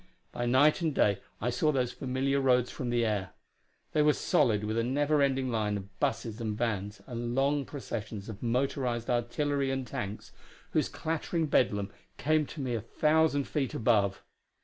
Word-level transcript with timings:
By 0.31 0.47
night 0.47 0.81
and 0.81 0.95
day 0.95 1.19
I 1.39 1.51
saw 1.51 1.71
those 1.71 1.91
familiar 1.91 2.41
roads 2.41 2.71
from 2.71 2.89
the 2.89 3.05
air; 3.05 3.33
they 3.91 4.01
were 4.01 4.13
solid 4.13 4.63
with 4.63 4.75
a 4.79 4.83
never 4.83 5.21
ending 5.21 5.51
line 5.51 5.77
of 5.77 5.99
busses 5.99 6.41
and 6.41 6.57
vans 6.57 7.03
and 7.05 7.35
long 7.35 7.65
processions 7.65 8.27
of 8.27 8.41
motorized 8.41 9.11
artillery 9.11 9.69
and 9.69 9.85
tanks, 9.85 10.31
whose 10.71 10.89
clattering 10.89 11.45
bedlam 11.45 11.91
came 12.17 12.47
to 12.47 12.61
me 12.61 12.73
a 12.73 12.81
thousand 12.81 13.43
feet 13.43 13.75
above. 13.75 14.23